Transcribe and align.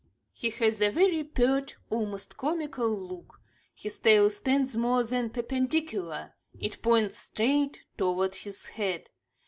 He 0.31 0.49
has 0.49 0.81
a 0.81 0.89
very 0.89 1.23
pert, 1.23 1.75
almost 1.91 2.35
comical 2.35 2.89
look. 2.89 3.39
His 3.75 3.99
tail 3.99 4.31
stands 4.31 4.75
more 4.75 5.03
than 5.03 5.29
perpendicular: 5.29 6.33
it 6.59 6.81
points 6.81 7.19
straight 7.19 7.83
toward 7.99 8.33
his 8.33 8.65
head. 8.65 9.11